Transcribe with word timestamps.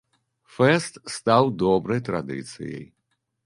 Фэст 0.53 0.95
стаў 1.17 1.53
добрай 1.65 2.05
традыцыяй. 2.11 2.85